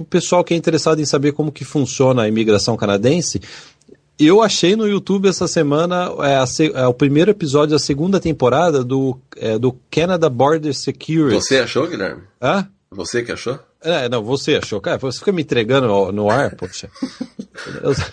[0.00, 3.38] o pessoal que é interessado em saber como que funciona a imigração canadense,
[4.18, 8.82] eu achei no YouTube essa semana é, a, é, o primeiro episódio da segunda temporada
[8.82, 11.34] do, é, do Canada Border Security.
[11.34, 12.22] Você achou, Guilherme?
[12.40, 12.66] Hã?
[12.90, 13.58] Você que achou?
[13.82, 14.80] É, não, você achou.
[14.80, 16.90] Cara, você fica me entregando no, no ar, poxa.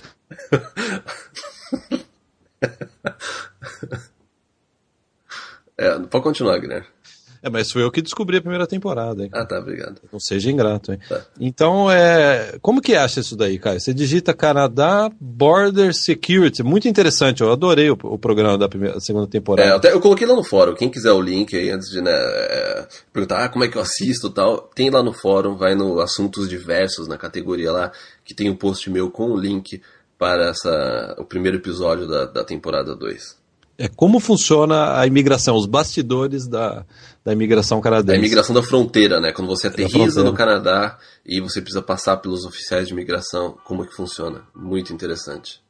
[5.77, 6.87] é, pode continuar, Guilherme.
[7.41, 9.29] É, mas foi eu que descobri a primeira temporada, hein?
[9.33, 10.01] Ah, tá, obrigado.
[10.11, 10.99] Não seja ingrato, hein?
[11.07, 11.21] Tá.
[11.39, 12.57] Então, é...
[12.61, 13.79] como que acha isso daí, Caio?
[13.79, 16.63] Você digita Canadá Border Security.
[16.63, 19.69] Muito interessante, eu adorei o, o programa da, primeira, da segunda temporada.
[19.69, 22.11] É, até, eu coloquei lá no fórum, quem quiser o link aí, antes de né,
[22.11, 25.75] é, perguntar ah, como é que eu assisto e tal, tem lá no fórum, vai
[25.75, 27.91] no Assuntos Diversos, na categoria lá,
[28.23, 29.81] que tem um post meu com o link
[30.17, 33.46] para essa, o primeiro episódio da, da temporada 2
[33.77, 36.83] é como funciona a imigração, os bastidores da,
[37.23, 38.15] da imigração canadense.
[38.15, 39.31] A imigração da fronteira, né?
[39.31, 43.87] Quando você aterriza no Canadá e você precisa passar pelos oficiais de imigração, como é
[43.87, 44.43] que funciona?
[44.55, 45.61] Muito interessante.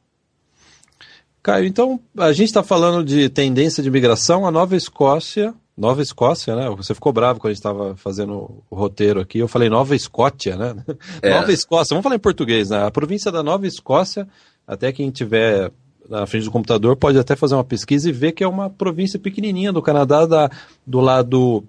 [1.42, 4.46] Caio, então a gente está falando de tendência de imigração.
[4.46, 6.68] A Nova Escócia, Nova Escócia, né?
[6.76, 9.38] Você ficou bravo quando a gente estava fazendo o roteiro aqui.
[9.38, 10.76] Eu falei Nova Escócia, né?
[11.20, 11.30] É.
[11.38, 12.84] Nova Escócia, vamos falar em português, né?
[12.84, 14.26] A província da Nova Escócia,
[14.66, 15.70] até quem tiver
[16.08, 19.18] na frente do computador pode até fazer uma pesquisa e ver que é uma província
[19.18, 20.50] pequenininha do Canadá, da,
[20.86, 21.64] do lado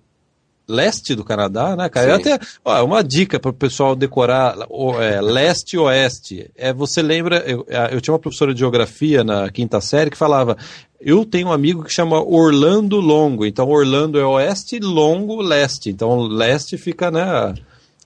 [0.67, 2.15] leste do Canadá, né, cara?
[2.15, 6.49] Até ó, uma dica para o pessoal decorar o, é, leste e oeste.
[6.56, 7.38] É, você lembra?
[7.39, 10.56] Eu, eu tinha uma professora de geografia na quinta série que falava:
[11.02, 13.45] eu tenho um amigo que chama Orlando Longo.
[13.45, 15.89] Então Orlando é oeste, Longo leste.
[15.89, 17.56] Então leste fica, né?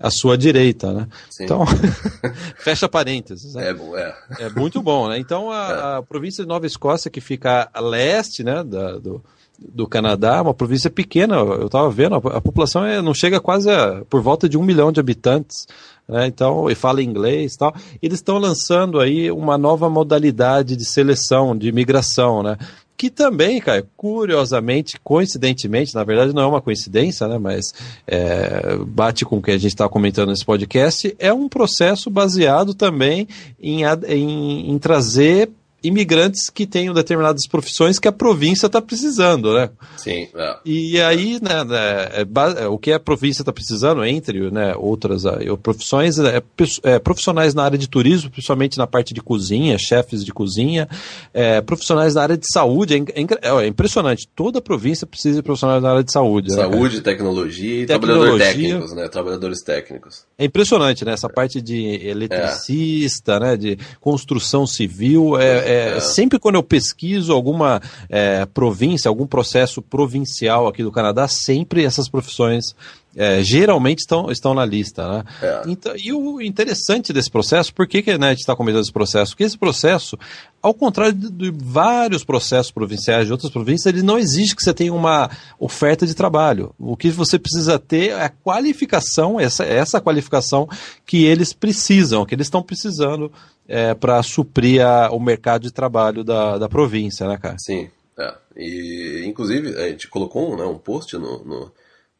[0.03, 1.07] À sua direita, né?
[1.29, 1.45] Sim.
[1.45, 1.65] Então,
[2.59, 3.55] fecha parênteses.
[3.55, 3.69] Né?
[3.69, 4.15] É, bom, é.
[4.37, 5.17] é muito bom, né?
[5.17, 5.97] Então, a, é.
[5.97, 9.23] a, província de Nova Escócia, que fica a leste, né, da, do,
[9.57, 13.71] do Canadá, uma província pequena, eu estava vendo, a, a, população é, não chega quase
[13.71, 15.65] a, por volta de um milhão de habitantes,
[16.05, 16.27] né?
[16.27, 17.73] Então, e fala inglês e tal.
[18.01, 22.57] Eles estão lançando aí uma nova modalidade de seleção, de imigração, né?
[22.97, 27.73] Que também, cara, curiosamente, coincidentemente, na verdade não é uma coincidência, né, mas
[28.07, 32.73] é, bate com o que a gente está comentando nesse podcast, é um processo baseado
[32.73, 33.27] também
[33.59, 35.49] em, em, em trazer
[35.83, 39.69] imigrantes que tenham determinadas profissões que a província está precisando, né?
[39.97, 40.27] Sim.
[40.33, 40.57] É.
[40.65, 45.25] E aí, né, né é, é, o que a província está precisando, entre né, outras
[45.25, 46.41] uh, profissões, é,
[46.83, 50.87] é, profissionais na área de turismo, principalmente na parte de cozinha, chefes de cozinha,
[51.33, 55.91] é, profissionais na área de saúde, é, impressionante, toda a província precisa de profissionais na
[55.91, 56.49] área de saúde.
[56.49, 59.07] Né, saúde, né, tecnologia e tecnologia, trabalhadores técnicos, né?
[59.09, 60.25] Trabalhadores técnicos.
[60.37, 61.13] É impressionante, né?
[61.13, 63.57] Essa parte de eletricista, né?
[63.57, 69.81] De construção civil, é é, é, sempre quando eu pesquiso alguma é, província, algum processo
[69.81, 72.75] provincial aqui do Canadá, sempre essas profissões
[73.15, 75.07] é, geralmente estão, estão na lista.
[75.07, 75.23] Né?
[75.41, 75.61] É.
[75.67, 78.91] Então, e o interessante desse processo, por que, que né, a gente está comentando esse
[78.91, 79.31] processo?
[79.31, 80.17] Porque esse processo,
[80.61, 84.73] ao contrário de, de, vários processos provinciais de outras províncias, ele não exige que você
[84.73, 86.73] tenha uma oferta de trabalho.
[86.79, 90.67] O que você precisa ter é a qualificação, essa, essa qualificação
[91.05, 93.31] que eles precisam, que eles estão precisando
[93.67, 97.55] é, para suprir a, o mercado de trabalho da, da província, né, cara?
[97.59, 97.89] Sim.
[98.17, 98.33] É.
[98.55, 101.71] E, inclusive, a gente colocou um, né, um post no, no,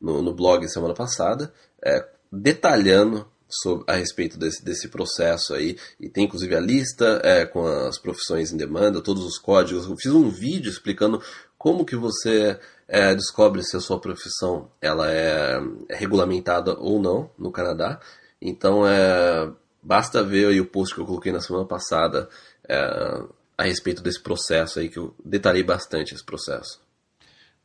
[0.04, 5.78] no, no blog semana passada, é, detalhando sobre, a respeito desse, desse processo aí.
[5.98, 9.88] E tem inclusive a lista é, com as profissões em demanda, todos os códigos.
[9.88, 11.22] Eu fiz um vídeo explicando
[11.58, 17.30] como que você é, descobre se a sua profissão ela é, é regulamentada ou não
[17.38, 18.00] no Canadá.
[18.42, 19.50] Então, é,
[19.82, 22.28] basta ver aí o post que eu coloquei na semana passada
[22.68, 23.24] é,
[23.58, 26.83] a respeito desse processo aí, que eu detalhei bastante esse processo.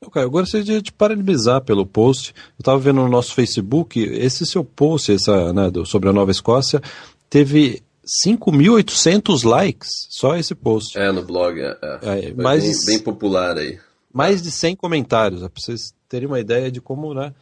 [0.01, 2.33] Ok, eu gostaria de te parabenizar pelo post.
[2.59, 6.81] Eu estava vendo no nosso Facebook, esse seu post essa, né, sobre a Nova Escócia
[7.29, 7.83] teve
[8.27, 10.99] 5.800 likes, só esse post.
[10.99, 12.29] É, no blog, é, é.
[12.29, 13.79] é mais bem, bem, popular aí.
[14.13, 17.35] Mais de 100 comentários, para vocês terem uma ideia de como né,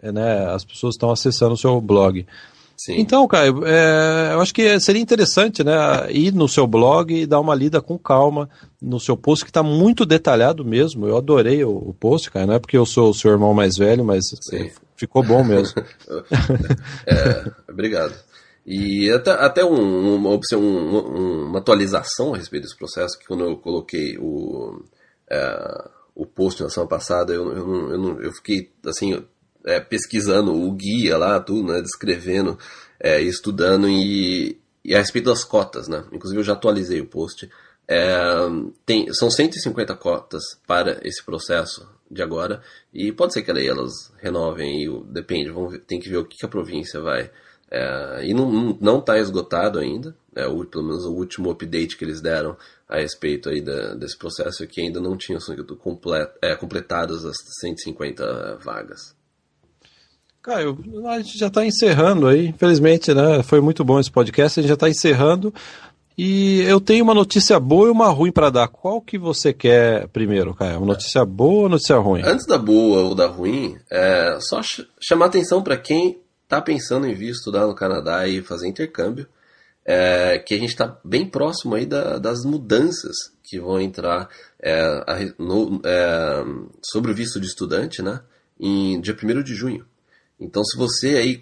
[0.00, 2.26] é, né, as pessoas estão acessando o seu blog.
[2.76, 2.98] Sim.
[2.98, 7.40] Então, Caio, é, eu acho que seria interessante né, ir no seu blog e dar
[7.40, 8.48] uma lida com calma
[8.82, 11.06] no seu post, que está muito detalhado mesmo.
[11.06, 13.76] Eu adorei o, o, post, Caio, não é porque eu sou o seu irmão mais
[13.76, 14.70] velho, mas Sim.
[14.96, 15.82] ficou bom mesmo.
[17.06, 18.14] é, obrigado.
[18.66, 23.56] E até, até um, uma, um, uma atualização a respeito desse processo, que quando eu
[23.58, 24.82] coloquei o,
[25.30, 29.22] é, o post na semana passada, eu, eu, eu, eu fiquei assim
[29.64, 32.58] é, pesquisando o guia lá, tudo, né, descrevendo,
[33.00, 36.04] é, estudando e, e a respeito das cotas, né?
[36.12, 37.50] Inclusive eu já atualizei o post.
[37.86, 38.14] É,
[38.86, 44.84] tem, são 150 cotas para esse processo de agora e pode ser que elas renovem
[44.84, 47.30] e depende, vamos tem que ver o que, que a província vai.
[47.70, 52.04] É, e não, não está esgotado ainda, é, o, pelo menos o último update que
[52.04, 52.56] eles deram
[52.88, 57.24] a respeito aí da, desse processo é que ainda não tinham sido complet, é, completadas
[57.24, 59.14] as 150 vagas.
[60.44, 60.78] Caio,
[61.08, 62.48] a gente já está encerrando aí.
[62.48, 63.42] Infelizmente, né?
[63.42, 64.60] Foi muito bom esse podcast.
[64.60, 65.54] A gente já está encerrando.
[66.18, 68.68] E eu tenho uma notícia boa e uma ruim para dar.
[68.68, 70.76] Qual que você quer primeiro, Caio?
[70.76, 72.20] Uma notícia boa ou notícia ruim?
[72.22, 77.06] Antes da boa ou da ruim, é só ch chamar atenção para quem está pensando
[77.06, 79.26] em vir estudar no Canadá e fazer intercâmbio,
[79.82, 84.28] é, que a gente está bem próximo aí da, das mudanças que vão entrar
[84.60, 86.44] é, a, no, é,
[86.82, 88.20] sobre o visto de estudante, né?
[88.60, 89.86] Em dia 1 de junho.
[90.38, 91.40] Então, se você aí.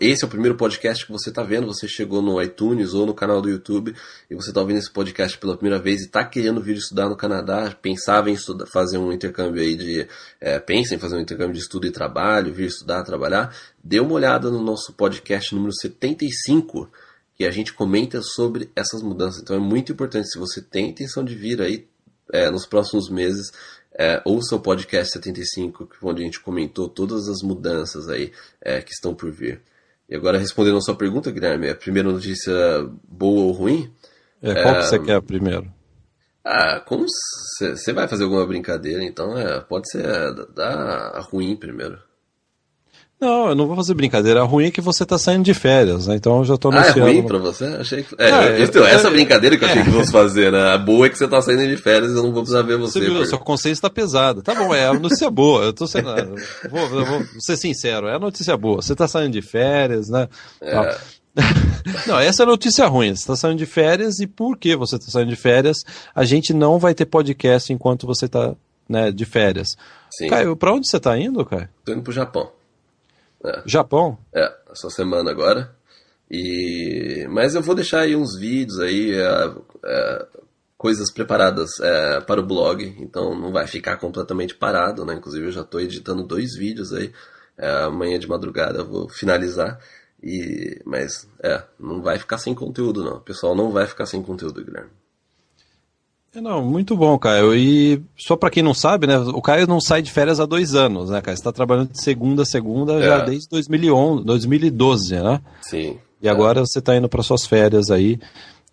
[0.00, 3.14] Esse é o primeiro podcast que você está vendo, você chegou no iTunes ou no
[3.14, 3.96] canal do YouTube
[4.30, 7.16] e você está ouvindo esse podcast pela primeira vez e está querendo vir estudar no
[7.16, 10.06] Canadá, pensava em estudar, fazer um intercâmbio aí de.
[10.38, 14.12] É, pensa em fazer um intercâmbio de estudo e trabalho, vir estudar, trabalhar, dê uma
[14.12, 16.88] olhada no nosso podcast número 75
[17.34, 19.42] que a gente comenta sobre essas mudanças.
[19.42, 21.88] Então é muito importante, se você tem intenção de vir aí
[22.32, 23.52] é, nos próximos meses,
[23.98, 28.92] é, ouça o podcast 75, onde a gente comentou todas as mudanças aí é, que
[28.92, 29.60] estão por vir.
[30.08, 32.52] E agora, respondendo a sua pergunta, Guilherme, a primeira notícia
[33.08, 33.92] boa ou ruim?
[34.42, 35.72] É, qual que você quer primeiro?
[36.44, 40.02] Ah, como você vai fazer alguma brincadeira, então é, pode ser
[40.54, 41.98] da ruim primeiro.
[43.22, 44.40] Não, eu não vou fazer brincadeira.
[44.40, 46.16] A ruim é que você tá saindo de férias, né?
[46.16, 47.04] Então eu já tô anunciando.
[47.04, 47.66] Ah, é ruim pra você?
[47.66, 48.16] Achei que...
[48.18, 50.72] É, é, então, essa é, brincadeira que eu achei que fosse fazer, né?
[50.72, 52.76] A boa é que você tá saindo de férias e eu não vou precisar ver
[52.78, 52.98] você.
[52.98, 54.42] Você viu, sua consciência tá pesada.
[54.42, 55.62] Tá bom, é a notícia boa.
[55.62, 56.12] Eu tô sendo...
[56.68, 58.82] vou, vou ser sincero, é a notícia boa.
[58.82, 60.28] Você tá saindo de férias, né?
[60.60, 60.96] É.
[62.08, 63.14] Não, essa é a notícia ruim.
[63.14, 65.84] Você está saindo de férias e por que você está saindo de férias?
[66.12, 68.52] A gente não vai ter podcast enquanto você está
[68.88, 69.76] né, de férias.
[70.10, 70.26] Sim.
[70.26, 71.68] Caio, para onde você está indo, Caio?
[71.84, 72.50] Tô indo pro Japão.
[73.44, 73.62] É.
[73.66, 74.18] Japão?
[74.34, 75.74] É, essa semana agora.
[76.30, 80.26] E mas eu vou deixar aí uns vídeos aí, é, é,
[80.78, 85.14] coisas preparadas é, para o blog, então não vai ficar completamente parado, né?
[85.14, 87.12] Inclusive eu já estou editando dois vídeos aí.
[87.58, 89.78] É, amanhã de madrugada eu vou finalizar.
[90.22, 93.16] E mas é, não vai ficar sem conteúdo não.
[93.16, 94.90] O pessoal não vai ficar sem conteúdo, Guilherme.
[96.34, 97.54] É, não, muito bom, Caio.
[97.54, 100.74] E só para quem não sabe, né, o Caio não sai de férias há dois
[100.74, 101.36] anos, né, Caio?
[101.36, 103.02] Você está trabalhando de segunda a segunda é.
[103.02, 105.40] já desde 2011, 2012, né?
[105.60, 105.98] Sim.
[106.22, 106.30] E é.
[106.30, 108.18] agora você está indo para suas férias aí.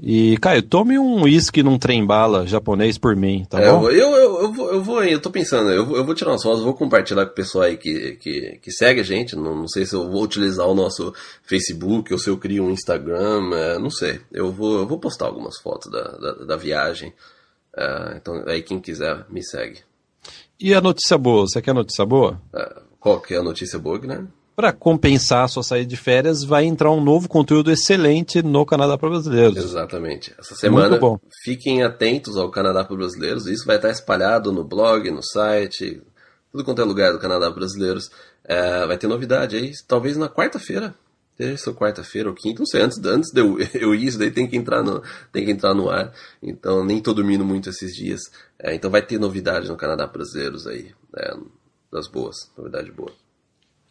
[0.02, 3.90] E, Caio, tome um uísque num trem-bala japonês por mim, tá é, bom?
[3.90, 6.64] Eu, eu, eu, vou, eu vou, eu tô pensando, eu, eu vou tirar umas fotos,
[6.64, 9.36] vou compartilhar com o pessoal aí que, que, que segue a gente.
[9.36, 12.72] Não, não sei se eu vou utilizar o nosso Facebook ou se eu crio um
[12.72, 14.22] Instagram, é, não sei.
[14.32, 17.14] Eu vou, eu vou postar algumas fotos da, da, da viagem.
[17.80, 19.80] Uh, então, aí quem quiser, me segue.
[20.60, 21.48] E a notícia boa?
[21.48, 22.42] Você quer notícia boa?
[22.54, 24.28] Uh, qual que é a notícia boa, Guilherme?
[24.54, 28.98] Para compensar a sua saída de férias, vai entrar um novo conteúdo excelente no Canadá
[28.98, 29.56] para Brasileiros.
[29.56, 30.36] Exatamente.
[30.38, 31.00] Essa semana,
[31.46, 33.48] fiquem atentos ao Canadá para Brasileiros.
[33.48, 36.02] Isso vai estar espalhado no blog, no site,
[36.52, 38.10] tudo quanto é lugar do Canadá Brasileiros.
[38.44, 40.94] É, vai ter novidade aí, talvez na quarta-feira
[41.40, 44.30] terça ou quarta-feira ou quinta, não sei, antes, antes de eu, eu ir, isso daí
[44.30, 46.12] tem que entrar no, tem que entrar no ar.
[46.44, 48.20] Então nem tô dormindo muito esses dias.
[48.62, 51.34] É, então vai ter novidade no Canadá Brasileiros aí, é,
[51.90, 53.12] das boas, novidade boa.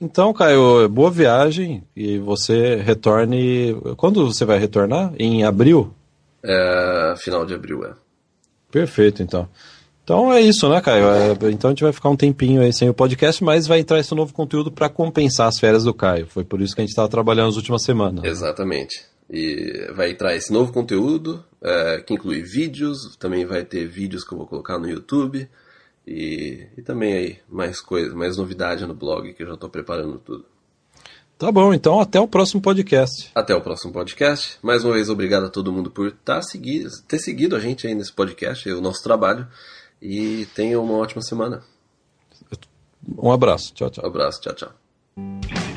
[0.00, 3.74] Então, Caio, boa viagem e você retorne.
[3.96, 5.12] Quando você vai retornar?
[5.18, 5.92] Em abril?
[6.40, 7.94] É, final de abril, é.
[8.70, 9.48] Perfeito, então.
[10.08, 11.04] Então é isso, né, Caio?
[11.06, 14.00] É, então a gente vai ficar um tempinho aí sem o podcast, mas vai entrar
[14.00, 16.26] esse novo conteúdo para compensar as férias do Caio.
[16.26, 18.24] Foi por isso que a gente estava trabalhando nas últimas semanas.
[18.24, 19.04] Exatamente.
[19.28, 24.32] E vai entrar esse novo conteúdo, é, que inclui vídeos, também vai ter vídeos que
[24.32, 25.46] eu vou colocar no YouTube.
[26.06, 30.18] E, e também aí mais coisas, mais novidade no blog que eu já estou preparando
[30.20, 30.46] tudo.
[31.36, 33.30] Tá bom, então até o próximo podcast.
[33.34, 34.58] Até o próximo podcast.
[34.62, 37.94] Mais uma vez, obrigado a todo mundo por tá seguido, ter seguido a gente aí
[37.94, 39.46] nesse podcast, o nosso trabalho.
[40.00, 41.62] E tenha uma ótima semana.
[43.16, 43.72] Um abraço.
[43.74, 44.04] Tchau, tchau.
[44.04, 44.40] Um abraço.
[44.40, 45.67] Tchau, tchau.